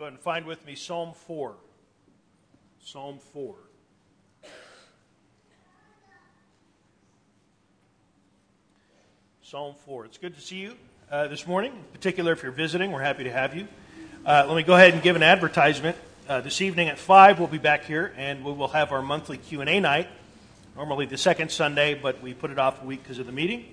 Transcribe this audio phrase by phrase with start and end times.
[0.00, 1.54] Go ahead and find with me Psalm 4.
[2.82, 3.54] Psalm 4.
[9.42, 10.06] Psalm 4.
[10.06, 10.74] It's good to see you
[11.10, 11.72] uh, this morning.
[11.72, 13.68] In particular, if you're visiting, we're happy to have you.
[14.24, 15.98] Uh, let me go ahead and give an advertisement.
[16.26, 19.36] Uh, this evening at 5, we'll be back here, and we will have our monthly
[19.36, 20.08] Q&A night.
[20.76, 23.66] Normally the second Sunday, but we put it off a week because of the meeting.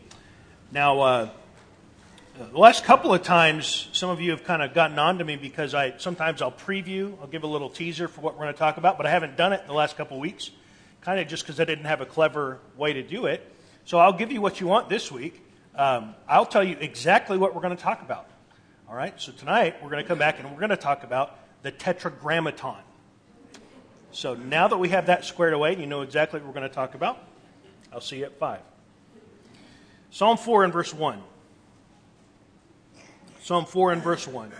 [0.73, 1.30] Now, uh,
[2.38, 5.38] the last couple of times, some of you have kind of gotten on to me
[5.38, 8.59] because I sometimes I'll preview, I'll give a little teaser for what we're going to
[8.59, 10.52] talk about, but I haven't done it in the last couple of weeks,
[11.02, 13.52] kind of just because I didn't have a clever way to do it.
[13.86, 15.44] So I'll give you what you want this week.
[15.73, 18.30] Um, I'll tell you exactly what we're going to talk about.
[18.88, 19.20] All right.
[19.20, 22.81] So tonight we're going to come back and we're going to talk about the Tetragrammaton.
[24.12, 26.76] So now that we have that squared away, you know exactly what we're going to
[26.76, 27.17] talk about,
[27.92, 28.59] I'll see you at five.
[30.12, 31.22] Psalm 4 and verse 1.
[33.48, 34.52] Psalm 4 and verse 1.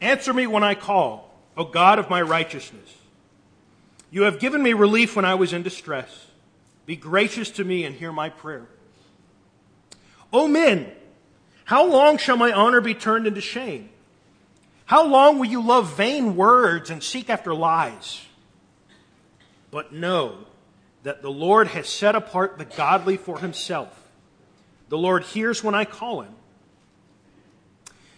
[0.00, 2.96] Answer me when I call, O God of my righteousness.
[4.10, 6.08] You have given me relief when I was in distress.
[6.86, 8.64] Be gracious to me and hear my prayer.
[10.32, 10.90] O men,
[11.66, 13.90] how long shall my honor be turned into shame?
[14.86, 18.24] How long will you love vain words and seek after lies?
[19.70, 20.46] But know
[21.02, 24.08] that the Lord has set apart the godly for himself.
[24.88, 26.32] The Lord hears when I call him.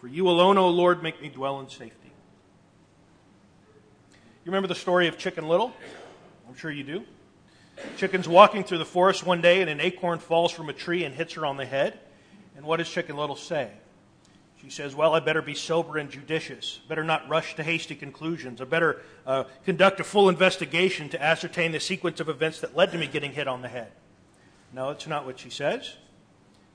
[0.00, 2.12] For you alone, O Lord, make me dwell in safety.
[4.44, 5.72] You remember the story of Chicken Little?
[6.48, 7.04] I'm sure you do.
[7.96, 11.14] Chicken's walking through the forest one day, and an acorn falls from a tree and
[11.14, 11.98] hits her on the head.
[12.56, 13.70] And what does Chicken Little say?
[14.62, 16.80] She says, Well, I better be sober and judicious.
[16.88, 18.60] Better not rush to hasty conclusions.
[18.60, 22.90] I better uh, conduct a full investigation to ascertain the sequence of events that led
[22.92, 23.92] to me getting hit on the head.
[24.72, 25.96] No, it's not what she says.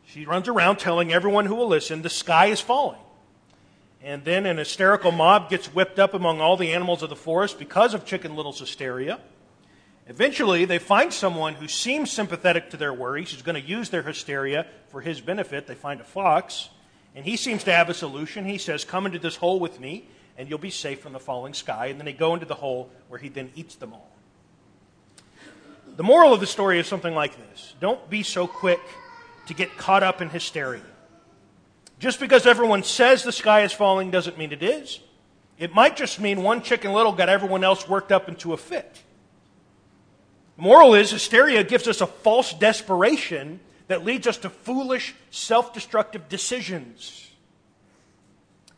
[0.05, 2.99] She runs around telling everyone who will listen the sky is falling.
[4.03, 7.57] And then an hysterical mob gets whipped up among all the animals of the forest
[7.57, 9.21] because of Chicken Little's hysteria.
[10.07, 14.01] Eventually, they find someone who seems sympathetic to their worries, who's going to use their
[14.01, 15.67] hysteria for his benefit.
[15.67, 16.69] They find a fox,
[17.15, 18.43] and he seems to have a solution.
[18.43, 20.05] He says, Come into this hole with me,
[20.37, 21.85] and you'll be safe from the falling sky.
[21.85, 24.11] And then they go into the hole where he then eats them all.
[25.95, 28.81] The moral of the story is something like this Don't be so quick
[29.47, 30.81] to get caught up in hysteria.
[32.03, 34.99] Just because everyone says the sky is falling doesn't mean it is.
[35.57, 39.01] It might just mean one chicken little got everyone else worked up into a fit.
[40.57, 46.27] Moral is hysteria gives us a false desperation that leads us to foolish, self destructive
[46.27, 47.31] decisions.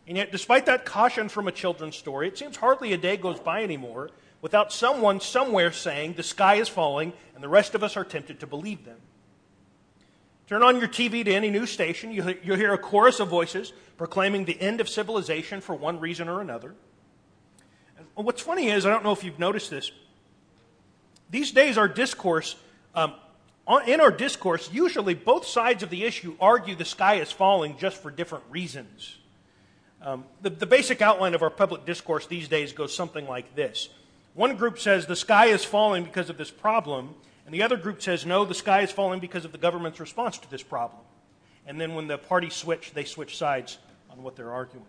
[0.08, 3.40] And yet, despite that caution from a children's story, it seems hardly a day goes
[3.40, 4.12] by anymore
[4.44, 8.42] without someone somewhere saying the sky is falling, and the rest of us are tempted
[8.42, 9.00] to believe them.
[10.48, 14.46] Turn on your TV to any news station, you'll hear a chorus of voices proclaiming
[14.46, 16.76] the end of civilization for one reason or another.
[18.14, 19.92] What's funny is, I don't know if you've noticed this,
[21.30, 22.56] these days our discourse,
[22.94, 23.14] um,
[23.88, 28.02] in our discourse, usually both sides of the issue argue the sky is falling just
[28.02, 29.18] for different reasons.
[30.02, 33.90] Um, the, the basic outline of our public discourse these days goes something like this
[34.36, 38.02] One group says the sky is falling because of this problem, and the other group
[38.02, 41.02] says, no, the sky is falling because of the government's response to this problem.
[41.68, 43.78] And then when the parties switch, they switch sides
[44.10, 44.86] on what they're arguing.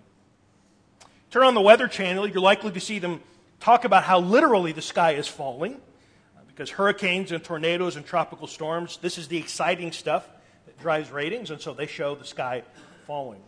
[1.31, 3.21] Turn on the Weather Channel, you're likely to see them
[3.61, 5.75] talk about how literally the sky is falling.
[5.75, 10.27] Uh, because hurricanes and tornadoes and tropical storms, this is the exciting stuff
[10.67, 12.63] that drives ratings, and so they show the sky
[13.07, 13.41] falling.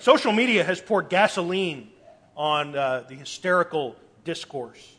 [0.00, 1.90] Social media has poured gasoline
[2.36, 4.96] on uh, the hysterical discourse.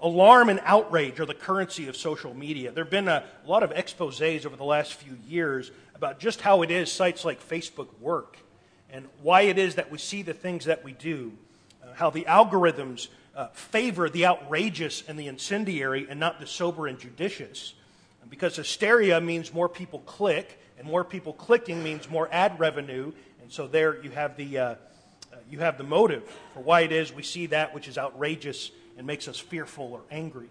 [0.00, 2.70] Alarm and outrage are the currency of social media.
[2.70, 6.62] There have been a, lot of exposes over the last few years about just how
[6.62, 8.36] it is sites like Facebook work
[8.90, 11.32] and why it is that we see the things that we do,
[11.82, 16.86] uh, how the algorithms uh, favor the outrageous and the incendiary and not the sober
[16.86, 17.74] and judicious.
[18.28, 23.52] Because hysteria means more people click, and more people clicking means more ad revenue, and
[23.52, 24.76] so there you have the, uh, uh
[25.48, 29.06] you have the motive for why it is we see that which is outrageous and
[29.06, 30.48] makes us fearful or angry.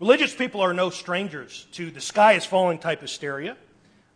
[0.00, 3.56] Religious people are no strangers to the sky is falling type hysteria.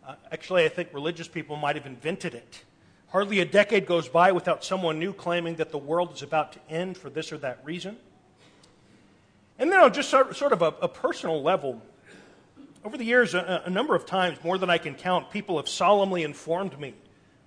[0.05, 2.63] Uh, actually, I think religious people might have invented it.
[3.09, 6.59] Hardly a decade goes by without someone new claiming that the world is about to
[6.69, 7.97] end for this or that reason.
[9.57, 11.81] And then on just sort of a, a personal level,
[12.83, 15.69] over the years, a, a number of times, more than I can count, people have
[15.69, 16.93] solemnly informed me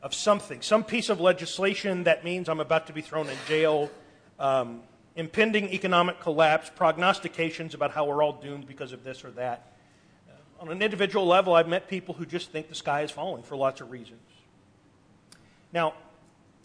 [0.03, 3.91] of something, some piece of legislation that means I'm about to be thrown in jail,
[4.39, 4.81] um,
[5.19, 9.73] impending economic collapse, prognostications about how we're all doomed because of this or that.
[10.29, 13.43] Uh, on an individual level, I've met people who just think the sky is falling
[13.43, 14.21] for lots of reasons.
[15.73, 15.95] Now,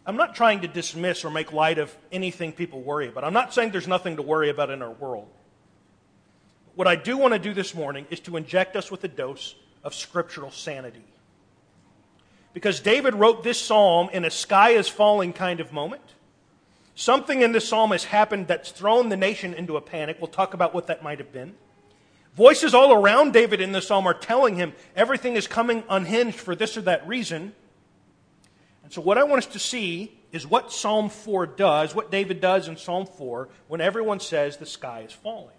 [0.06, 3.24] I'm not trying to dismiss or make light of anything people worry about.
[3.24, 5.28] I'm not saying there's nothing to worry about in our world.
[6.76, 9.56] What I do want to do this morning is to inject us with a dose
[9.84, 11.04] of scriptural sanity.
[12.54, 16.04] Because David wrote this psalm in a sky is falling kind of moment.
[16.96, 20.18] Something in this psalm has happened that's thrown the nation into a panic.
[20.20, 21.56] We'll talk about what that might have been.
[22.36, 26.56] Voices all around David in this psalm are telling him everything is coming unhinged for
[26.56, 27.54] this or that reason.
[28.84, 32.42] And so, what I want us to see is what Psalm 4 does, what David
[32.42, 35.56] does in Psalm 4 when everyone says the sky is falling.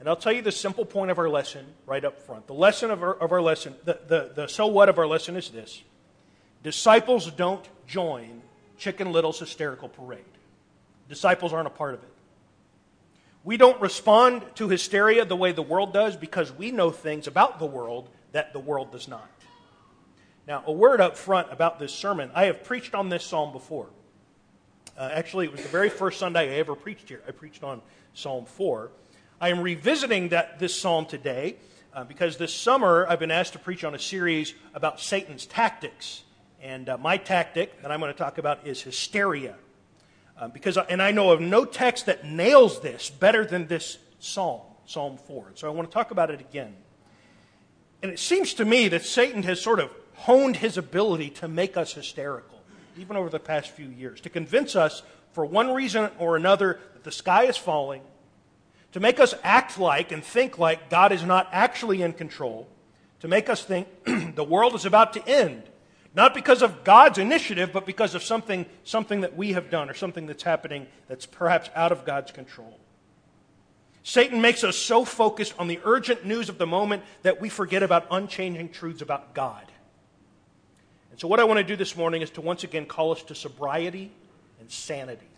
[0.00, 2.46] And I'll tell you the simple point of our lesson right up front.
[2.46, 5.36] The lesson of our, of our lesson, the, the, the so what of our lesson
[5.36, 5.82] is this
[6.62, 8.42] disciples don't join
[8.78, 10.24] Chicken Little's hysterical parade.
[11.08, 12.08] Disciples aren't a part of it.
[13.44, 17.58] We don't respond to hysteria the way the world does because we know things about
[17.58, 19.28] the world that the world does not.
[20.46, 22.30] Now, a word up front about this sermon.
[22.34, 23.88] I have preached on this psalm before.
[24.96, 27.22] Uh, actually, it was the very first Sunday I ever preached here.
[27.28, 27.82] I preached on
[28.14, 28.90] Psalm 4.
[29.40, 31.56] I am revisiting that, this psalm today
[31.94, 36.24] uh, because this summer I've been asked to preach on a series about Satan's tactics.
[36.60, 39.56] And uh, my tactic that I'm going to talk about is hysteria.
[40.36, 44.60] Uh, because, and I know of no text that nails this better than this psalm,
[44.86, 45.52] Psalm 4.
[45.54, 46.74] So I want to talk about it again.
[48.02, 51.76] And it seems to me that Satan has sort of honed his ability to make
[51.76, 52.60] us hysterical,
[52.96, 55.02] even over the past few years, to convince us,
[55.32, 58.02] for one reason or another, that the sky is falling
[58.92, 62.68] to make us act like and think like God is not actually in control,
[63.20, 63.88] to make us think
[64.34, 65.62] the world is about to end,
[66.14, 69.94] not because of God's initiative, but because of something, something that we have done or
[69.94, 72.78] something that's happening that's perhaps out of God's control.
[74.02, 77.82] Satan makes us so focused on the urgent news of the moment that we forget
[77.82, 79.64] about unchanging truths about God.
[81.10, 83.22] And so, what I want to do this morning is to once again call us
[83.24, 84.10] to sobriety
[84.60, 85.28] and sanity.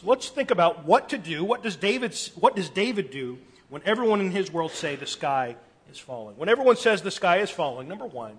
[0.00, 1.42] So let's think about what to do.
[1.42, 3.38] What does David, what does David do
[3.68, 5.56] when everyone in his world say the sky
[5.90, 6.36] is falling?
[6.36, 8.38] When everyone says the sky is falling, number one,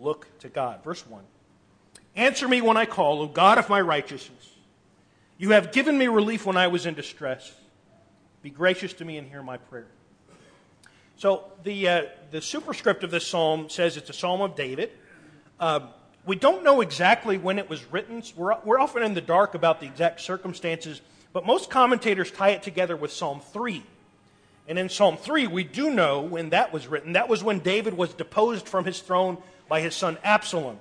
[0.00, 0.82] look to God.
[0.84, 1.22] Verse 1.
[2.14, 4.50] Answer me when I call, O God of my righteousness.
[5.38, 7.52] You have given me relief when I was in distress.
[8.42, 9.86] Be gracious to me and hear my prayer.
[11.16, 14.90] So the, uh, the superscript of this psalm says it's a psalm of David.
[15.60, 15.88] Um,
[16.24, 18.22] we don't know exactly when it was written.
[18.34, 21.00] We're, we're often in the dark about the exact circumstances,
[21.32, 23.82] but most commentators tie it together with Psalm 3.
[24.68, 27.12] And in Psalm 3, we do know when that was written.
[27.12, 30.78] That was when David was deposed from his throne by his son Absalom.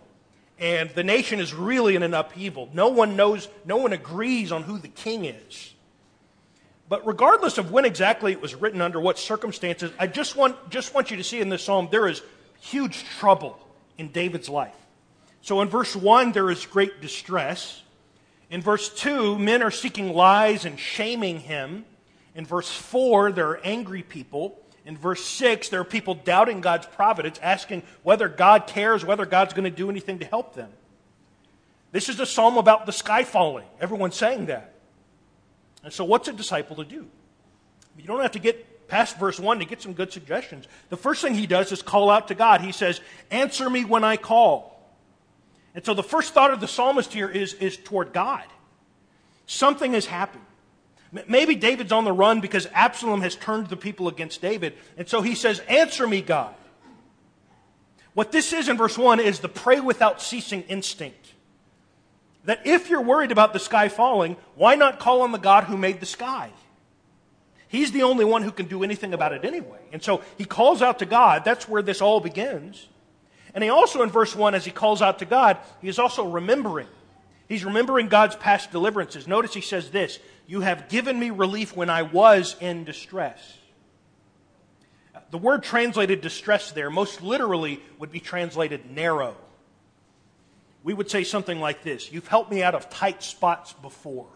[0.57, 2.69] And the nation is really in an upheaval.
[2.73, 5.73] No one knows, no one agrees on who the king is.
[6.87, 10.93] But regardless of when exactly it was written, under what circumstances, I just want, just
[10.93, 12.21] want you to see in this psalm there is
[12.61, 13.57] huge trouble
[13.97, 14.75] in David's life.
[15.41, 17.81] So in verse 1, there is great distress.
[18.49, 21.85] In verse 2, men are seeking lies and shaming him.
[22.35, 24.59] In verse 4, there are angry people.
[24.85, 29.53] In verse 6, there are people doubting God's providence, asking whether God cares, whether God's
[29.53, 30.69] going to do anything to help them.
[31.91, 33.65] This is a psalm about the sky falling.
[33.79, 34.75] Everyone's saying that.
[35.83, 37.07] And so, what's a disciple to do?
[37.97, 40.67] You don't have to get past verse 1 to get some good suggestions.
[40.89, 42.61] The first thing he does is call out to God.
[42.61, 43.01] He says,
[43.31, 44.71] Answer me when I call.
[45.73, 48.43] And so the first thought of the psalmist here is, is toward God.
[49.45, 50.45] Something has happened.
[51.27, 54.73] Maybe David's on the run because Absalom has turned the people against David.
[54.97, 56.53] And so he says, Answer me, God.
[58.13, 61.33] What this is in verse 1 is the pray without ceasing instinct.
[62.45, 65.77] That if you're worried about the sky falling, why not call on the God who
[65.77, 66.51] made the sky?
[67.67, 69.79] He's the only one who can do anything about it anyway.
[69.91, 71.43] And so he calls out to God.
[71.43, 72.87] That's where this all begins.
[73.53, 76.27] And he also, in verse 1, as he calls out to God, he is also
[76.27, 76.87] remembering.
[77.47, 79.27] He's remembering God's past deliverances.
[79.27, 83.57] Notice he says this You have given me relief when I was in distress.
[85.31, 89.35] The word translated distress there, most literally, would be translated narrow.
[90.83, 94.27] We would say something like this You've helped me out of tight spots before.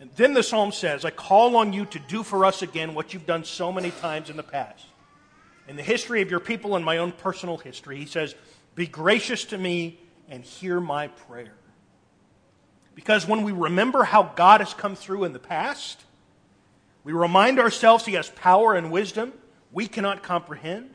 [0.00, 3.12] And then the psalm says, I call on you to do for us again what
[3.12, 4.86] you've done so many times in the past
[5.68, 7.98] in the history of your people and my own personal history.
[7.98, 8.34] He says,
[8.74, 11.54] Be gracious to me and hear my prayer.
[12.94, 16.04] Because when we remember how God has come through in the past,
[17.04, 19.32] we remind ourselves He has power and wisdom
[19.72, 20.94] we cannot comprehend.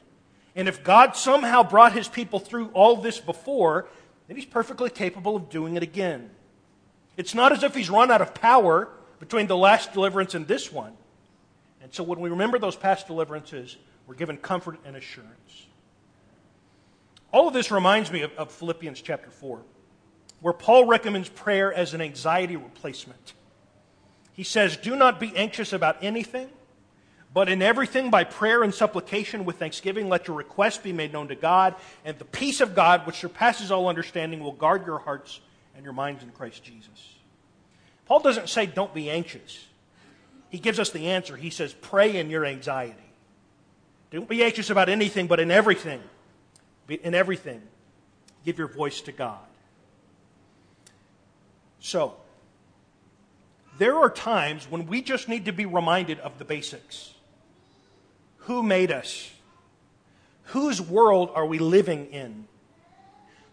[0.55, 3.87] And if God somehow brought His people through all this before,
[4.27, 6.29] then He's perfectly capable of doing it again.
[7.17, 10.71] It's not as if He's run out of power between the last deliverance and this
[10.71, 10.93] one.
[11.81, 15.67] And so when we remember those past deliverances, we're given comfort and assurance.
[17.33, 19.59] All of this reminds me of, of Philippians chapter 4,
[20.39, 23.33] where Paul recommends prayer as an anxiety replacement.
[24.33, 26.47] He says, Do not be anxious about anything,
[27.33, 31.27] but in everything by prayer and supplication with thanksgiving, let your requests be made known
[31.29, 31.73] to God,
[32.05, 35.41] and the peace of God, which surpasses all understanding, will guard your hearts
[35.75, 37.15] and your minds in Christ Jesus.
[38.05, 39.65] Paul doesn't say, Don't be anxious.
[40.49, 41.35] He gives us the answer.
[41.35, 42.93] He says, Pray in your anxiety.
[44.11, 45.99] Don't be anxious about anything, but in everything,
[46.89, 47.61] in everything,
[48.45, 49.39] give your voice to God.
[51.79, 52.15] So,
[53.77, 57.13] there are times when we just need to be reminded of the basics.
[58.39, 59.31] Who made us?
[60.47, 62.47] Whose world are we living in?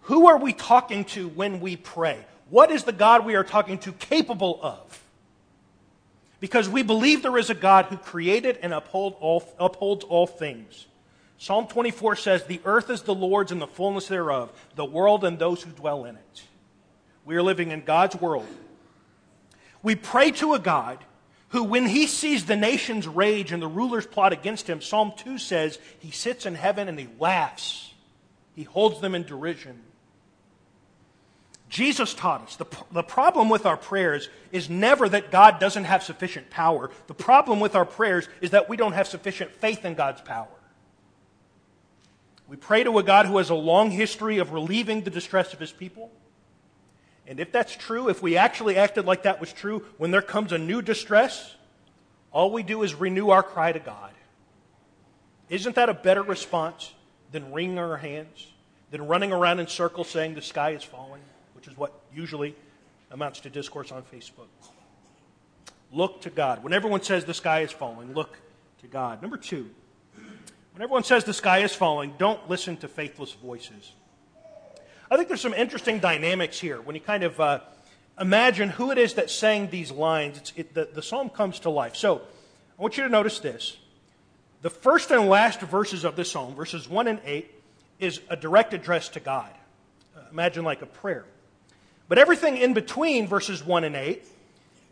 [0.03, 2.25] Who are we talking to when we pray?
[2.51, 5.03] What is the God we are talking to capable of?
[6.41, 10.87] Because we believe there is a God who created and uphold all, upholds all things.
[11.41, 15.39] Psalm 24 says, The earth is the Lord's and the fullness thereof, the world and
[15.39, 16.43] those who dwell in it.
[17.25, 18.47] We are living in God's world.
[19.83, 20.99] We pray to a God
[21.49, 25.39] who, when he sees the nations rage and the rulers plot against him, Psalm 2
[25.39, 27.95] says, he sits in heaven and he laughs.
[28.55, 29.81] He holds them in derision.
[31.71, 36.03] Jesus taught us the, the problem with our prayers is never that God doesn't have
[36.03, 36.91] sufficient power.
[37.07, 40.49] The problem with our prayers is that we don't have sufficient faith in God's power.
[42.51, 45.61] We pray to a God who has a long history of relieving the distress of
[45.61, 46.11] his people.
[47.25, 50.51] And if that's true, if we actually acted like that was true, when there comes
[50.51, 51.55] a new distress,
[52.33, 54.11] all we do is renew our cry to God.
[55.49, 56.93] Isn't that a better response
[57.31, 58.49] than wringing our hands,
[58.91, 61.23] than running around in circles saying the sky is falling,
[61.55, 62.57] which is what usually
[63.13, 64.49] amounts to discourse on Facebook?
[65.93, 66.65] Look to God.
[66.65, 68.37] When everyone says the sky is falling, look
[68.81, 69.23] to God.
[69.23, 69.71] Number two,
[70.81, 73.93] when everyone says the sky is falling, don't listen to faithless voices.
[75.11, 77.61] I think there's some interesting dynamics here when you kind of uh,
[78.19, 80.55] imagine who it is that sang these lines.
[80.57, 81.97] It, the, the psalm comes to life.
[81.97, 82.23] So
[82.79, 83.77] I want you to notice this.
[84.63, 87.51] The first and last verses of this psalm, verses 1 and 8,
[87.99, 89.53] is a direct address to God.
[90.17, 91.27] Uh, imagine like a prayer.
[92.09, 94.25] But everything in between verses 1 and 8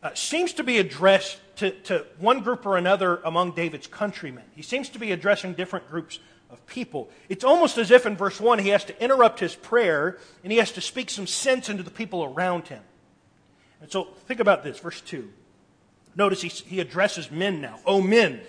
[0.02, 4.44] uh, seems to be addressed to, to one group or another among David's countrymen.
[4.54, 7.10] He seems to be addressing different groups of people.
[7.28, 10.58] It's almost as if in verse 1 he has to interrupt his prayer and he
[10.58, 12.82] has to speak some sense into the people around him.
[13.80, 15.28] And so think about this, verse 2.
[16.16, 17.78] Notice he, he addresses men now.
[17.84, 18.40] O men,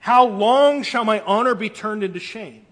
[0.00, 2.66] how long shall my honor be turned into shame?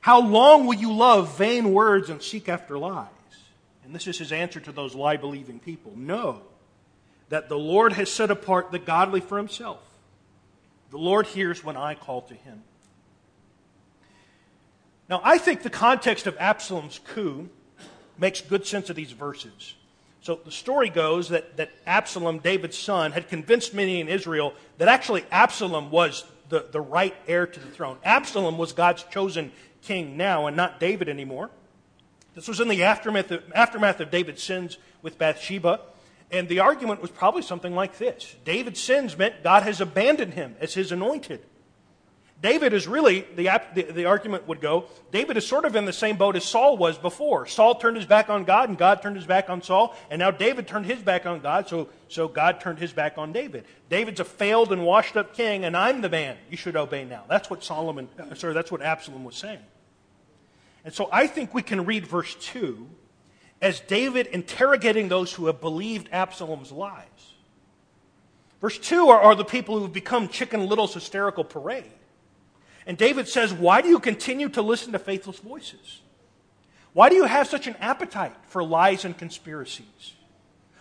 [0.00, 3.08] How long will you love vain words and seek after lies?
[3.84, 5.92] And this is his answer to those lie believing people.
[5.96, 6.42] Know
[7.28, 9.80] that the Lord has set apart the godly for himself.
[10.90, 12.62] The Lord hears when I call to him.
[15.08, 17.48] Now, I think the context of Absalom's coup
[18.18, 19.74] makes good sense of these verses.
[20.20, 24.88] So the story goes that, that Absalom, David's son, had convinced many in Israel that
[24.88, 27.98] actually Absalom was the, the right heir to the throne.
[28.04, 31.50] Absalom was God's chosen king now and not David anymore.
[32.34, 35.80] This was in the aftermath of, aftermath of David's sins with Bathsheba.
[36.30, 40.56] And the argument was probably something like this David's sins meant God has abandoned him
[40.60, 41.40] as his anointed.
[42.40, 45.92] David is really, the, the, the, argument would go, David is sort of in the
[45.92, 47.46] same boat as Saul was before.
[47.46, 50.30] Saul turned his back on God, and God turned his back on Saul, and now
[50.30, 53.64] David turned his back on God, so, so God turned his back on David.
[53.88, 57.24] David's a failed and washed up king, and I'm the man you should obey now.
[57.28, 59.58] That's what Solomon, uh, sorry, that's what Absalom was saying.
[60.84, 62.88] And so I think we can read verse 2
[63.60, 67.04] as David interrogating those who have believed Absalom's lies.
[68.60, 71.90] Verse 2 are, are the people who have become chicken little's hysterical parade.
[72.86, 76.00] And David says, Why do you continue to listen to faithless voices?
[76.92, 80.14] Why do you have such an appetite for lies and conspiracies?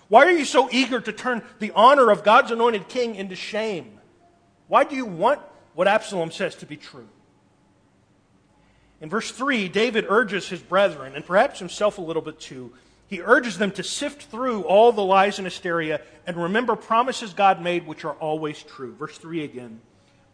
[0.08, 4.00] Why are you so eager to turn the honor of God's anointed king into shame?
[4.68, 5.42] Why do you want
[5.76, 7.10] what Absalom says to be true?
[9.00, 12.74] In verse 3, David urges his brethren, and perhaps himself a little bit too,
[13.08, 17.62] he urges them to sift through all the lies and hysteria and remember promises God
[17.62, 18.94] made which are always true.
[18.96, 19.80] Verse 3 again.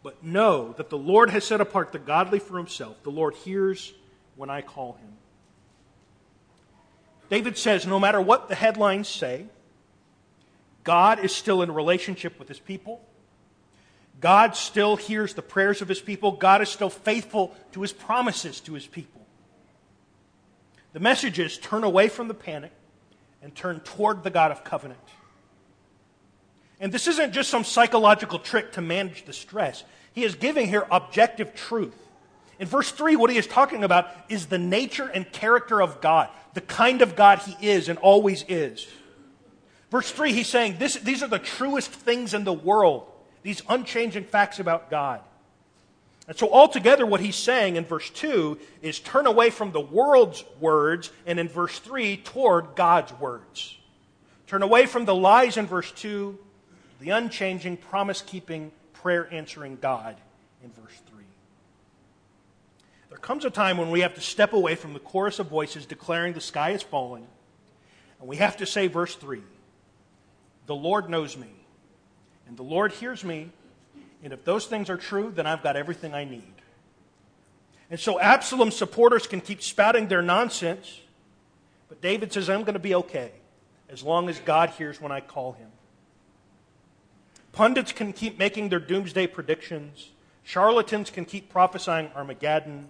[0.02, 3.02] But know that the Lord has set apart the godly for himself.
[3.04, 3.94] The Lord hears
[4.34, 5.12] when I call him.
[7.30, 9.46] David says no matter what the headlines say,
[10.82, 13.00] God is still in relationship with his people.
[14.20, 16.32] God still hears the prayers of his people.
[16.32, 19.20] God is still faithful to his promises to his people.
[20.92, 22.72] The message is turn away from the panic
[23.42, 25.00] and turn toward the God of covenant.
[26.80, 29.84] And this isn't just some psychological trick to manage the stress.
[30.12, 31.94] He is giving here objective truth.
[32.58, 36.28] In verse 3, what he is talking about is the nature and character of God,
[36.54, 38.86] the kind of God he is and always is.
[39.90, 43.10] Verse 3, he's saying this, these are the truest things in the world,
[43.44, 45.20] these unchanging facts about God.
[46.26, 50.42] And so, altogether, what he's saying in verse 2 is turn away from the world's
[50.58, 53.76] words, and in verse 3, toward God's words.
[54.46, 56.38] Turn away from the lies in verse 2,
[57.00, 60.16] the unchanging, promise keeping, prayer answering God
[60.62, 61.24] in verse 3.
[63.10, 65.84] There comes a time when we have to step away from the chorus of voices
[65.84, 67.26] declaring the sky is falling,
[68.18, 69.42] and we have to say, verse 3
[70.64, 71.63] The Lord knows me,
[72.46, 73.50] and the Lord hears me,
[74.22, 76.54] and if those things are true, then I've got everything I need.
[77.90, 81.00] And so Absalom's supporters can keep spouting their nonsense,
[81.88, 83.32] but David says, I'm going to be okay
[83.88, 85.68] as long as God hears when I call him.
[87.52, 90.10] Pundits can keep making their doomsday predictions.
[90.42, 92.88] Charlatans can keep prophesying Armageddon.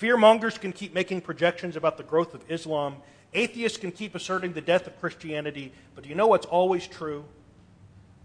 [0.00, 2.96] Fearmongers can keep making projections about the growth of Islam.
[3.34, 5.72] Atheists can keep asserting the death of Christianity.
[5.94, 7.24] But do you know what's always true?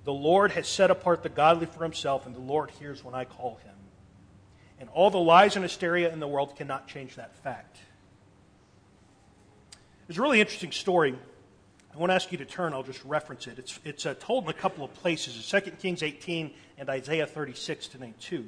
[0.07, 3.25] The Lord has set apart the godly for himself, and the Lord hears when I
[3.25, 3.75] call him.
[4.79, 7.75] And all the lies and hysteria in the world cannot change that fact.
[10.07, 11.13] There's a really interesting story
[11.93, 13.59] I won't ask you to turn, I'll just reference it.
[13.59, 17.89] It's, it's uh, told in a couple of places 2 Kings 18 and Isaiah 36
[17.89, 18.45] to name two.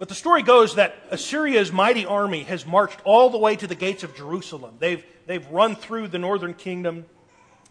[0.00, 3.76] But the story goes that Assyria's mighty army has marched all the way to the
[3.76, 4.78] gates of Jerusalem.
[4.80, 7.06] They've, they've run through the northern kingdom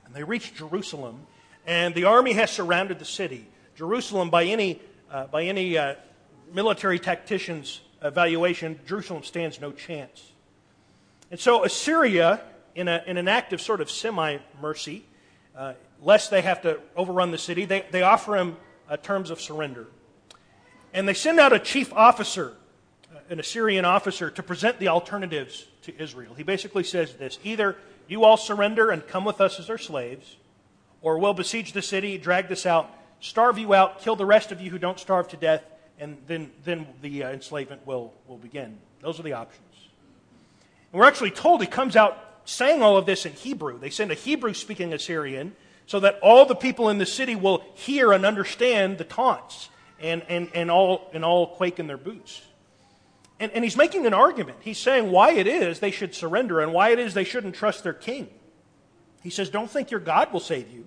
[0.06, 1.28] and they reached Jerusalem,
[1.68, 3.46] and the army has surrounded the city.
[3.76, 5.96] Jerusalem, by any, uh, by any uh,
[6.54, 10.32] military tactician's evaluation, Jerusalem stands no chance.
[11.30, 12.42] And so Assyria
[12.74, 15.04] in, a, in an act of sort of semi mercy,
[15.56, 18.56] uh, lest they have to overrun the city, they, they offer him
[18.88, 19.88] uh, terms of surrender.
[20.94, 22.54] And they send out a chief officer,
[23.14, 26.34] uh, an Assyrian officer, to present the alternatives to Israel.
[26.36, 27.76] He basically says this either
[28.08, 30.38] you all surrender and come with us as our slaves,
[31.02, 34.62] or we'll besiege the city, drag this out, starve you out, kill the rest of
[34.62, 35.64] you who don't starve to death,
[36.00, 38.78] and then, then the uh, enslavement will, will begin.
[39.02, 39.64] Those are the options.
[40.92, 43.80] And we're actually told he comes out saying all of this in Hebrew.
[43.80, 45.56] They send a Hebrew speaking Assyrian
[45.86, 50.24] so that all the people in the city will hear and understand the taunts and,
[50.30, 52.42] and, and, all, and all quake in their boots.
[53.40, 54.60] And, and he's making an argument.
[54.62, 57.84] He's saying why it is they should surrender and why it is they shouldn't trust
[57.84, 58.30] their king.
[59.28, 60.86] He says, Don't think your God will save you.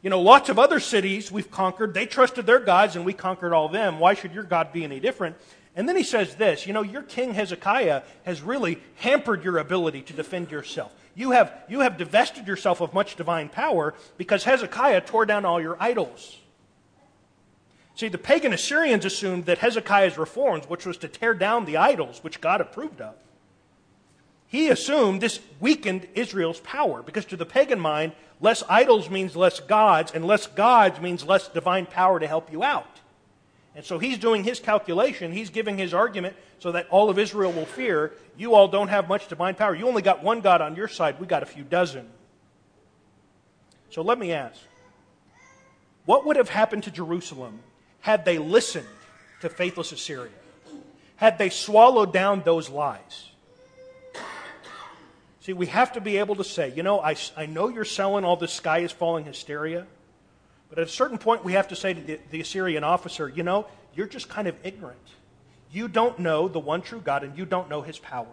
[0.00, 3.52] You know, lots of other cities we've conquered, they trusted their gods and we conquered
[3.52, 3.98] all them.
[3.98, 5.34] Why should your God be any different?
[5.74, 10.02] And then he says this you know, your king Hezekiah has really hampered your ability
[10.02, 10.94] to defend yourself.
[11.16, 15.60] You have, you have divested yourself of much divine power because Hezekiah tore down all
[15.60, 16.38] your idols.
[17.96, 22.22] See, the pagan Assyrians assumed that Hezekiah's reforms, which was to tear down the idols
[22.22, 23.16] which God approved of,
[24.48, 29.60] he assumed this weakened Israel's power because to the pagan mind, less idols means less
[29.60, 33.00] gods, and less gods means less divine power to help you out.
[33.74, 35.32] And so he's doing his calculation.
[35.32, 39.06] He's giving his argument so that all of Israel will fear you all don't have
[39.06, 39.74] much divine power.
[39.74, 42.08] You only got one God on your side, we got a few dozen.
[43.90, 44.60] So let me ask
[46.06, 47.60] what would have happened to Jerusalem
[48.00, 48.86] had they listened
[49.42, 50.32] to faithless Assyria?
[51.16, 53.28] Had they swallowed down those lies?
[55.48, 58.22] See, we have to be able to say, you know, I, I know you're selling
[58.22, 59.86] all this sky is falling hysteria.
[60.68, 63.42] But at a certain point, we have to say to the, the Assyrian officer, you
[63.42, 65.00] know, you're just kind of ignorant.
[65.72, 68.26] You don't know the one true God, and you don't know his power.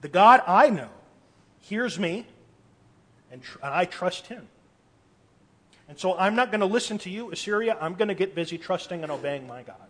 [0.00, 0.88] The God I know
[1.58, 2.26] hears me,
[3.30, 4.48] and, tr- and I trust him.
[5.86, 7.76] And so I'm not going to listen to you, Assyria.
[7.78, 9.87] I'm going to get busy trusting and obeying my God.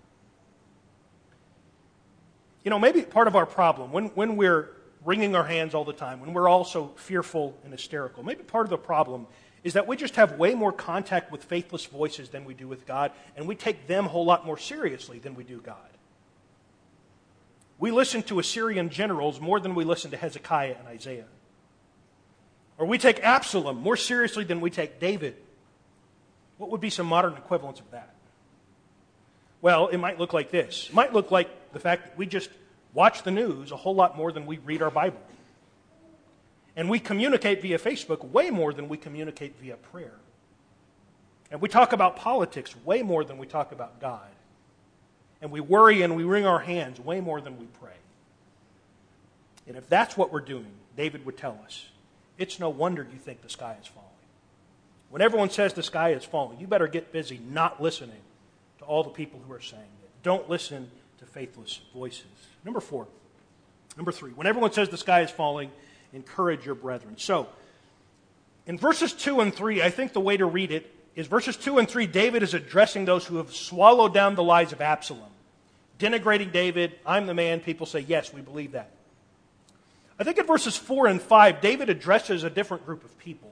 [2.69, 4.69] You know, maybe part of our problem, when, when we're
[5.03, 8.23] wringing our hands all the time, when we're all so fearful and hysterical.
[8.23, 9.27] Maybe part of the problem
[9.65, 12.87] is that we just have way more contact with faithless voices than we do with
[12.87, 15.79] God, and we take them a whole lot more seriously than we do God.
[17.79, 21.25] We listen to Assyrian generals more than we listen to Hezekiah and Isaiah.
[22.77, 25.37] Or we take Absalom more seriously than we take David.
[26.59, 28.15] What would be some modern equivalents of that?
[29.63, 30.89] Well, it might look like this.
[30.91, 32.51] It might look like the fact that we just
[32.95, 35.21] watch the news a whole lot more than we read our Bible.
[36.77, 40.15] And we communicate via Facebook way more than we communicate via prayer.
[41.51, 44.29] And we talk about politics way more than we talk about God.
[45.41, 47.93] And we worry and we wring our hands way more than we pray.
[49.67, 51.89] And if that's what we're doing, David would tell us,
[52.39, 54.09] it's no wonder you think the sky is falling.
[55.11, 58.21] When everyone says the sky is falling, you better get busy not listening
[58.79, 60.11] to all the people who are saying it.
[60.23, 62.27] Don't listen to faithless voices.
[62.65, 63.07] Number four.
[63.97, 64.31] Number three.
[64.31, 65.71] When everyone says the sky is falling,
[66.13, 67.15] encourage your brethren.
[67.19, 67.49] So,
[68.67, 71.79] in verses 2 and 3, I think the way to read it is verses 2
[71.79, 75.31] and 3, David is addressing those who have swallowed down the lies of Absalom.
[75.99, 77.61] Denigrating David, I'm the man.
[77.61, 78.91] People say, yes, we believe that.
[80.19, 83.51] I think in verses 4 and 5, David addresses a different group of people.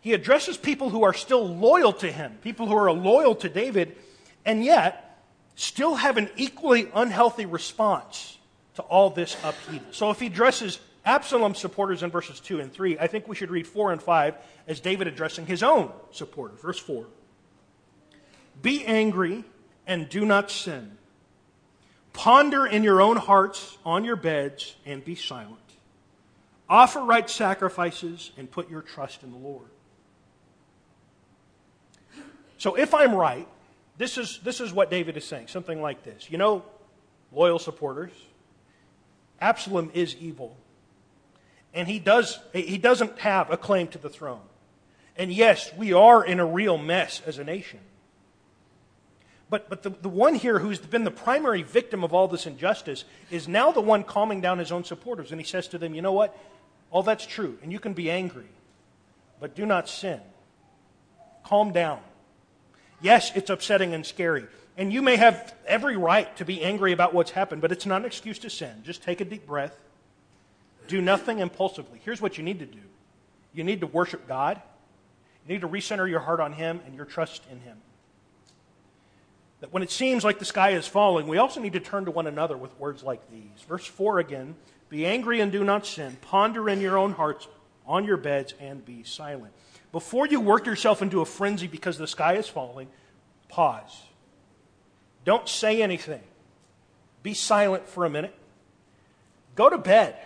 [0.00, 3.96] He addresses people who are still loyal to him, people who are loyal to David,
[4.44, 5.03] and yet
[5.54, 8.38] still have an equally unhealthy response
[8.76, 9.86] to all this upheaval.
[9.92, 13.50] So if he addresses Absalom's supporters in verses 2 and 3, I think we should
[13.50, 14.34] read 4 and 5
[14.66, 16.60] as David addressing his own supporters.
[16.60, 17.06] Verse 4
[18.62, 19.44] Be angry
[19.86, 20.98] and do not sin.
[22.12, 25.58] Ponder in your own hearts on your beds and be silent.
[26.68, 29.68] Offer right sacrifices and put your trust in the Lord.
[32.56, 33.46] So if I'm right,
[33.96, 36.30] this is, this is what David is saying something like this.
[36.30, 36.64] You know,
[37.32, 38.12] loyal supporters,
[39.40, 40.56] Absalom is evil.
[41.72, 44.40] And he, does, he doesn't have a claim to the throne.
[45.16, 47.80] And yes, we are in a real mess as a nation.
[49.50, 53.04] But, but the, the one here who's been the primary victim of all this injustice
[53.30, 55.30] is now the one calming down his own supporters.
[55.30, 56.36] And he says to them, You know what?
[56.90, 57.58] All that's true.
[57.62, 58.48] And you can be angry,
[59.40, 60.20] but do not sin.
[61.44, 62.00] Calm down.
[63.04, 64.46] Yes, it's upsetting and scary.
[64.78, 68.00] And you may have every right to be angry about what's happened, but it's not
[68.00, 68.80] an excuse to sin.
[68.82, 69.76] Just take a deep breath.
[70.88, 72.00] Do nothing impulsively.
[72.02, 72.80] Here's what you need to do
[73.52, 74.58] you need to worship God,
[75.46, 77.76] you need to recenter your heart on Him and your trust in Him.
[79.60, 82.10] That when it seems like the sky is falling, we also need to turn to
[82.10, 83.66] one another with words like these.
[83.68, 84.54] Verse 4 again
[84.88, 86.16] Be angry and do not sin.
[86.22, 87.48] Ponder in your own hearts
[87.86, 89.52] on your beds and be silent.
[89.94, 92.88] Before you work yourself into a frenzy because the sky is falling,
[93.48, 94.02] pause.
[95.24, 96.20] Don't say anything.
[97.22, 98.34] Be silent for a minute.
[99.54, 100.16] Go to bed.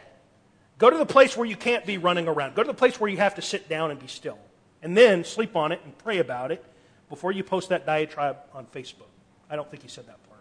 [0.79, 2.55] Go to the place where you can't be running around.
[2.55, 4.39] Go to the place where you have to sit down and be still.
[4.83, 6.65] And then sleep on it and pray about it
[7.11, 9.11] before you post that diatribe on Facebook.
[9.51, 10.41] I don't think he said that part.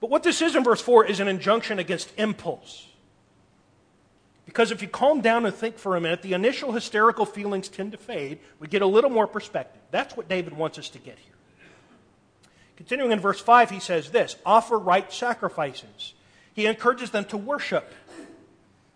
[0.00, 2.88] But what this is in verse 4 is an injunction against impulse.
[4.50, 7.92] Because if you calm down and think for a minute, the initial hysterical feelings tend
[7.92, 8.40] to fade.
[8.58, 9.80] We get a little more perspective.
[9.92, 11.34] That's what David wants us to get here.
[12.74, 16.14] Continuing in verse 5, he says this offer right sacrifices.
[16.52, 17.94] He encourages them to worship.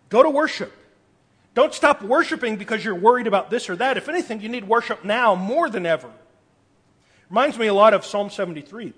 [0.08, 0.72] Go to worship.
[1.54, 3.96] Don't stop worshiping because you're worried about this or that.
[3.96, 6.10] If anything, you need worship now more than ever.
[7.30, 8.92] Reminds me a lot of Psalm 73,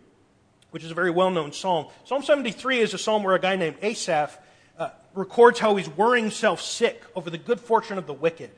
[0.71, 1.89] which is a very well known psalm.
[2.07, 4.39] Psalm 73 is a psalm where a guy named Asaph
[5.17, 8.51] records how he's worrying himself sick over the good fortune of the wicked.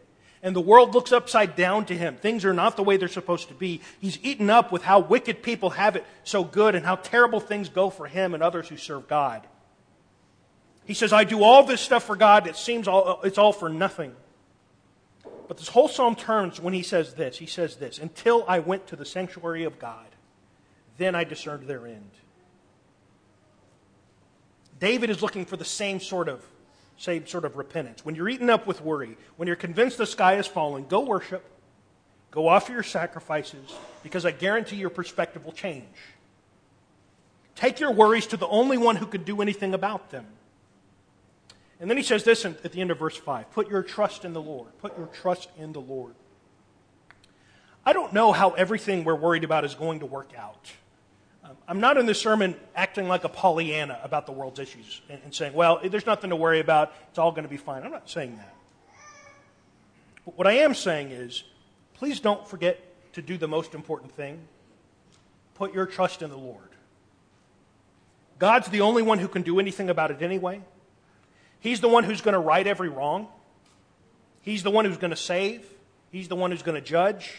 [0.42, 2.16] And the world looks upside down to him.
[2.16, 3.80] Things are not the way they're supposed to be.
[4.00, 7.68] He's eaten up with how wicked people have it so good and how terrible things
[7.68, 9.46] go for him and others who serve God.
[10.84, 12.46] He says, I do all this stuff for God.
[12.46, 14.14] It seems all, it's all for nothing.
[15.48, 17.38] But this whole psalm turns when he says this.
[17.38, 20.06] He says this Until I went to the sanctuary of God,
[20.98, 22.10] then I discerned their end.
[24.78, 26.44] David is looking for the same sort of
[26.96, 28.04] same sort of repentance.
[28.04, 31.44] When you're eaten up with worry, when you're convinced the sky is falling, go worship.
[32.30, 35.84] Go offer your sacrifices because I guarantee your perspective will change.
[37.54, 40.26] Take your worries to the only one who could do anything about them.
[41.80, 44.32] And then he says this at the end of verse 5 Put your trust in
[44.32, 44.76] the Lord.
[44.78, 46.14] Put your trust in the Lord.
[47.86, 50.72] I don't know how everything we're worried about is going to work out.
[51.48, 55.20] Um, I'm not in this sermon acting like a Pollyanna about the world's issues and,
[55.24, 56.92] and saying, well, there's nothing to worry about.
[57.08, 57.84] It's all going to be fine.
[57.84, 58.54] I'm not saying that.
[60.26, 61.44] But what I am saying is,
[61.94, 62.78] please don't forget
[63.14, 64.40] to do the most important thing
[65.54, 66.68] put your trust in the Lord.
[68.38, 70.61] God's the only one who can do anything about it anyway.
[71.58, 73.26] He's the one who's going to right every wrong.
[74.42, 75.66] He's the one who's going to save.
[76.12, 77.34] He's the one who's going to judge.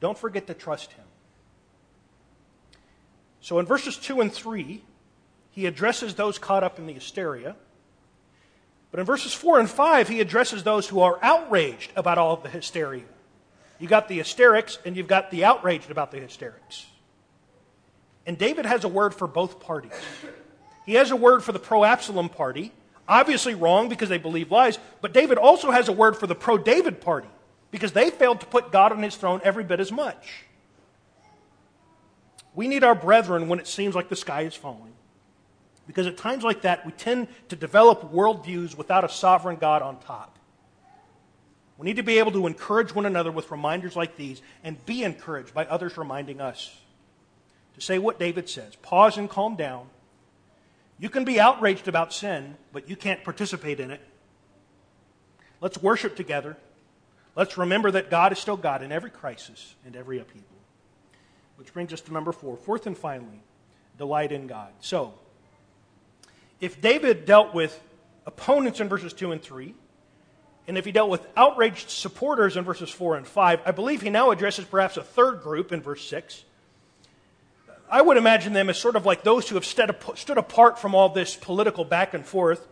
[0.00, 1.04] Don't forget to trust Him.
[3.40, 4.82] So in verses 2 and 3,
[5.50, 7.56] he addresses those caught up in the hysteria.
[8.90, 12.48] But in verses 4 and 5, he addresses those who are outraged about all the
[12.48, 13.04] hysteria.
[13.78, 16.86] You got the hysterics and you've got the outraged about the hysterics.
[18.26, 19.92] And David has a word for both parties.
[20.84, 22.72] He has a word for the pro Absalom party,
[23.06, 26.58] obviously wrong because they believe lies, but David also has a word for the pro
[26.58, 27.28] David party
[27.70, 30.44] because they failed to put God on his throne every bit as much.
[32.58, 34.92] We need our brethren when it seems like the sky is falling.
[35.86, 40.00] Because at times like that, we tend to develop worldviews without a sovereign God on
[40.00, 40.40] top.
[41.76, 45.04] We need to be able to encourage one another with reminders like these and be
[45.04, 46.76] encouraged by others reminding us
[47.76, 49.86] to say what David says pause and calm down.
[50.98, 54.00] You can be outraged about sin, but you can't participate in it.
[55.60, 56.56] Let's worship together.
[57.36, 60.57] Let's remember that God is still God in every crisis and every upheaval.
[61.58, 62.56] Which brings us to number four.
[62.56, 63.42] Fourth and finally,
[63.98, 64.70] delight in God.
[64.80, 65.12] So,
[66.60, 67.78] if David dealt with
[68.26, 69.74] opponents in verses 2 and 3,
[70.68, 74.10] and if he dealt with outraged supporters in verses 4 and 5, I believe he
[74.10, 76.44] now addresses perhaps a third group in verse 6.
[77.90, 81.08] I would imagine them as sort of like those who have stood apart from all
[81.08, 82.68] this political back and forth.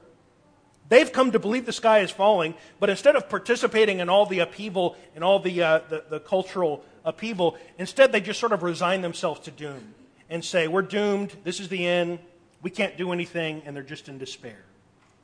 [0.89, 4.41] They've come to believe the sky is falling, but instead of participating in all the
[4.41, 9.01] upheaval and all the, uh, the, the cultural upheaval, instead they just sort of resign
[9.01, 9.95] themselves to doom
[10.29, 12.19] and say, We're doomed, this is the end,
[12.63, 14.65] we can't do anything, and they're just in despair.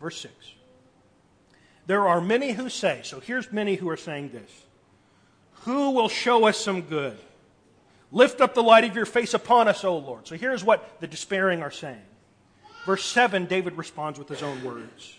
[0.01, 0.33] Verse 6.
[1.87, 4.51] There are many who say, so here's many who are saying this
[5.64, 7.18] Who will show us some good?
[8.11, 10.29] Lift up the light of your face upon us, O Lord.
[10.29, 12.03] So here's what the despairing are saying.
[12.85, 15.16] Verse 7, David responds with his own words.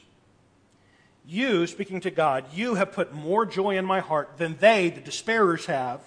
[1.26, 5.02] You, speaking to God, you have put more joy in my heart than they, the
[5.02, 6.02] despairers, have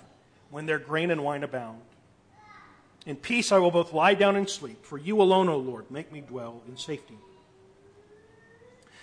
[0.56, 1.82] when their grain and wine abound.
[3.04, 6.10] In peace I will both lie down and sleep, for you alone, O Lord, make
[6.10, 7.18] me dwell in safety.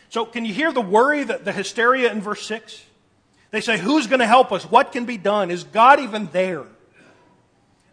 [0.09, 2.83] So, can you hear the worry, the, the hysteria in verse 6?
[3.51, 4.63] They say, Who's going to help us?
[4.63, 5.51] What can be done?
[5.51, 6.65] Is God even there?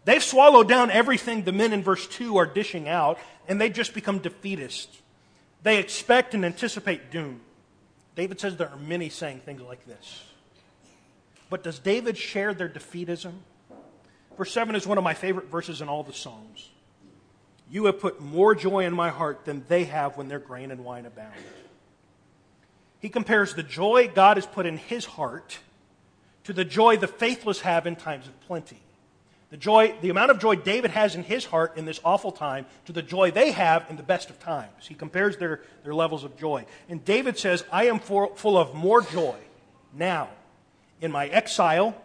[0.05, 3.93] They've swallowed down everything the men in verse 2 are dishing out, and they just
[3.93, 4.87] become defeatists.
[5.61, 7.41] They expect and anticipate doom.
[8.15, 10.23] David says there are many saying things like this.
[11.51, 13.33] But does David share their defeatism?
[14.37, 16.69] Verse 7 is one of my favorite verses in all the Psalms.
[17.69, 20.83] You have put more joy in my heart than they have when their grain and
[20.83, 21.33] wine abound.
[22.99, 25.59] He compares the joy God has put in his heart
[26.43, 28.79] to the joy the faithless have in times of plenty.
[29.51, 32.65] The joy, the amount of joy David has in his heart in this awful time
[32.85, 34.87] to the joy they have in the best of times.
[34.87, 36.65] He compares their, their levels of joy.
[36.87, 39.35] And David says, I am full of more joy
[39.93, 40.29] now
[41.01, 41.95] in my exile,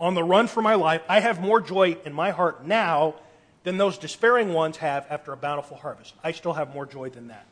[0.00, 1.02] on the run for my life.
[1.08, 3.14] I have more joy in my heart now
[3.62, 6.14] than those despairing ones have after a bountiful harvest.
[6.24, 7.46] I still have more joy than that.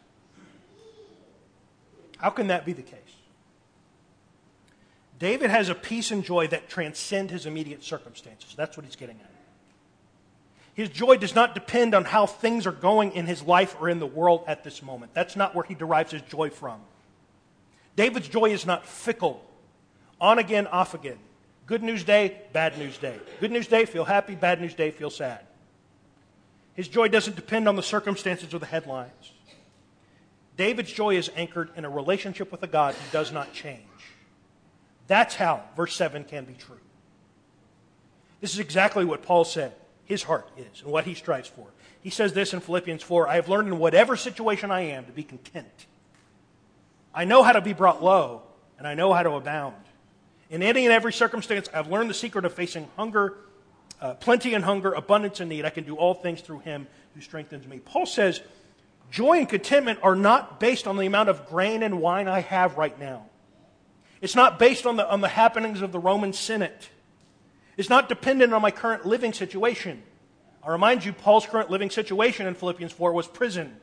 [2.17, 2.99] How can that be the case?
[5.19, 8.55] David has a peace and joy that transcend his immediate circumstances.
[8.57, 9.31] That's what he's getting at.
[10.75, 13.99] His joy does not depend on how things are going in his life or in
[13.99, 15.13] the world at this moment.
[15.13, 16.81] That's not where he derives his joy from.
[17.97, 19.45] David's joy is not fickle,
[20.21, 21.19] on again, off again.
[21.69, 23.21] Good news day, bad news day.
[23.41, 24.35] Good news day, feel happy.
[24.35, 25.41] Bad news day, feel sad.
[26.75, 29.33] His joy doesn't depend on the circumstances or the headlines.
[30.57, 33.83] David's joy is anchored in a relationship with a God who does not change.
[35.09, 36.81] That's how verse 7 can be true.
[38.41, 39.75] This is exactly what Paul said
[40.07, 41.67] his heart is and what he strives for.
[42.01, 45.13] He says this in Philippians 4 I have learned in whatever situation I am to
[45.13, 45.87] be content.
[47.15, 48.43] I know how to be brought low,
[48.79, 49.75] and I know how to abound.
[50.51, 53.37] In any and every circumstance, I've learned the secret of facing hunger,
[54.01, 55.65] uh, plenty and hunger, abundance and need.
[55.65, 57.81] I can do all things through him who strengthens me.
[57.81, 58.41] Paul says,
[59.11, 62.77] Joy and contentment are not based on the amount of grain and wine I have
[62.77, 63.27] right now.
[64.21, 66.91] It's not based on the, on the happenings of the Roman Senate.
[67.77, 70.03] It's not dependent on my current living situation.
[70.67, 73.77] I remind you, Paul's current living situation in Philippians 4 was prison.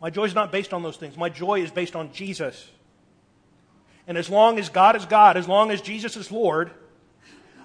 [0.00, 1.16] My joy is not based on those things.
[1.16, 2.68] My joy is based on Jesus.
[4.06, 6.70] And as long as God is God, as long as Jesus is Lord,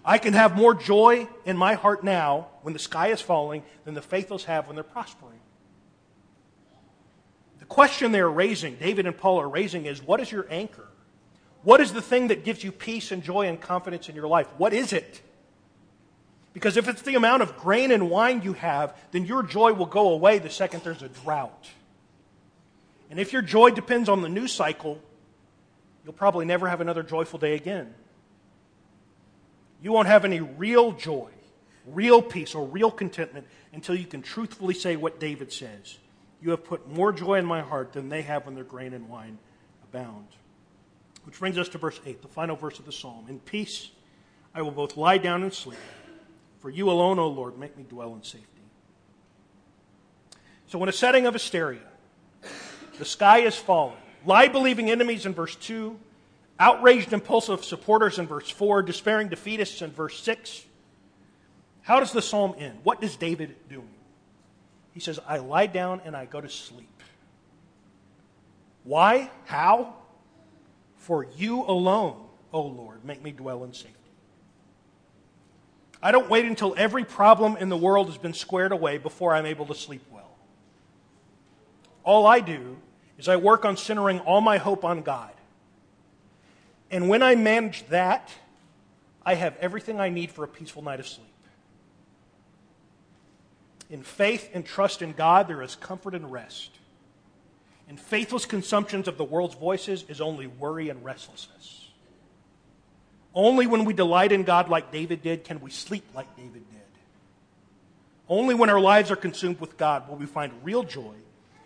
[0.04, 3.96] I can have more joy in my heart now when the sky is falling than
[3.96, 5.40] the faithless have when they're prospering.
[7.60, 10.88] The question they're raising, David and Paul are raising, is what is your anchor?
[11.64, 14.48] What is the thing that gives you peace and joy and confidence in your life?
[14.58, 15.22] What is it?
[16.54, 19.88] Because if it's the amount of grain and wine you have, then your joy will
[19.88, 21.70] go away the second there's a drought.
[23.10, 25.00] And if your joy depends on the news cycle,
[26.06, 27.94] you'll probably never have another joyful day again.
[29.82, 31.32] You won't have any real joy,
[31.86, 35.98] real peace, or real contentment until you can truthfully say what David says
[36.46, 39.10] you have put more joy in my heart than they have when their grain and
[39.10, 39.40] wine
[39.84, 40.28] abound.
[41.24, 43.26] Which brings us to verse 8, the final verse of the psalm.
[43.28, 43.90] In peace
[44.54, 45.80] I will both lie down and sleep,
[46.60, 48.48] for you alone, O Lord, make me dwell in safety.
[50.68, 51.82] So, in a setting of hysteria,
[53.00, 53.98] the sky is falling.
[54.26, 55.98] Lie believing enemies in verse 2,
[56.60, 60.66] outraged impulsive supporters in verse 4, despairing defeatists in verse 6.
[61.82, 62.80] How does the psalm end?
[62.84, 63.84] What does David do?
[64.94, 66.90] He says, I lie down and I go to sleep.
[68.84, 69.30] Why?
[69.46, 69.94] How?
[70.98, 73.94] For you alone, O Lord, make me dwell in safety.
[76.02, 79.46] I don't wait until every problem in the world has been squared away before I'm
[79.46, 80.32] able to sleep well.
[82.04, 82.78] All I do
[83.18, 85.32] is I work on centering all my hope on God.
[86.92, 88.32] And when I manage that,
[89.26, 91.28] I have everything I need for a peaceful night of sleep.
[93.90, 96.72] In faith and trust in God, there is comfort and rest.
[97.88, 101.90] In faithless consumptions of the world's voices is only worry and restlessness.
[103.34, 106.82] Only when we delight in God like David did can we sleep like David did.
[108.28, 111.14] Only when our lives are consumed with God will we find real joy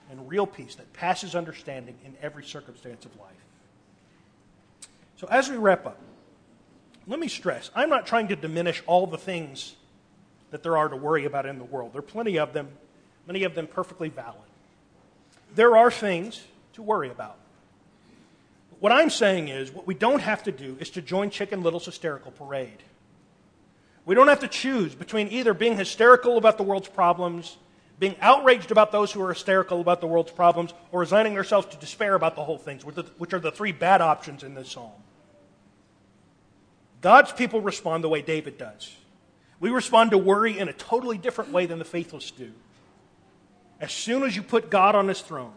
[0.10, 3.30] and real peace that passes understanding in every circumstance of life.
[5.18, 6.00] So, as we wrap up,
[7.08, 9.76] let me stress I'm not trying to diminish all the things
[10.52, 11.94] that there are to worry about in the world.
[11.94, 12.70] There are plenty of them,
[13.28, 14.38] many of them perfectly valid.
[15.56, 16.42] There are things
[16.74, 17.38] to worry about.
[18.80, 21.86] What I'm saying is, what we don't have to do is to join Chicken Little's
[21.86, 22.82] hysterical parade.
[24.06, 27.58] We don't have to choose between either being hysterical about the world's problems,
[28.00, 31.78] being outraged about those who are hysterical about the world's problems, or resigning ourselves to
[31.78, 34.92] despair about the whole things, which are the three bad options in this psalm.
[37.02, 38.96] God's people respond the way David does.
[39.60, 42.52] We respond to worry in a totally different way than the faithless do.
[43.82, 45.54] As soon as you put God on his throne,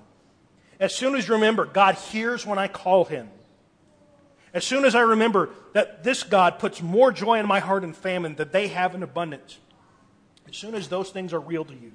[0.81, 3.29] as soon as you remember God hears when I call him,
[4.53, 7.93] as soon as I remember that this God puts more joy in my heart in
[7.93, 9.59] famine than they have in abundance,
[10.49, 11.93] as soon as those things are real to you,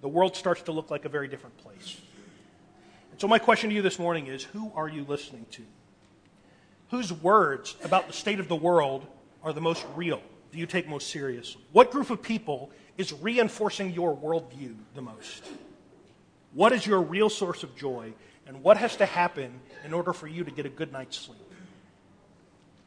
[0.00, 2.00] the world starts to look like a very different place.
[3.12, 5.62] And so, my question to you this morning is who are you listening to?
[6.90, 9.06] Whose words about the state of the world
[9.42, 10.20] are the most real?
[10.52, 11.62] Do you take most seriously?
[11.72, 15.44] What group of people is reinforcing your worldview the most?
[16.52, 18.12] What is your real source of joy?
[18.46, 21.38] And what has to happen in order for you to get a good night's sleep?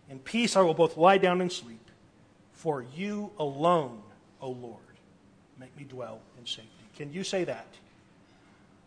[0.10, 1.90] In peace I will both lie down and sleep,
[2.52, 4.02] for you alone,
[4.42, 4.82] O Lord,
[5.58, 6.73] make me dwell in safety.
[6.98, 7.68] Can you say that?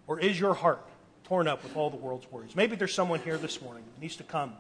[0.07, 0.85] Or is your heart
[1.25, 2.55] torn up with all the world's worries?
[2.55, 4.53] Maybe there's someone here this morning that needs to come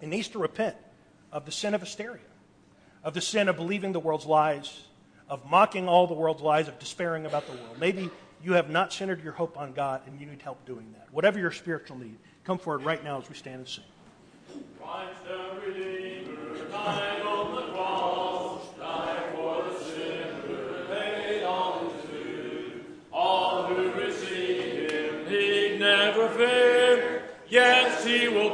[0.00, 0.76] and needs to repent
[1.30, 2.22] of the sin of hysteria,
[3.02, 4.84] of the sin of believing the world's lies,
[5.28, 7.78] of mocking all the world's lies, of despairing about the world.
[7.78, 8.10] Maybe
[8.42, 11.08] you have not centered your hope on God and you need help doing that.
[11.12, 13.84] Whatever your spiritual need, come forward right now as we stand and sing.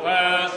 [0.02, 0.54] Yes,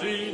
[0.00, 0.32] he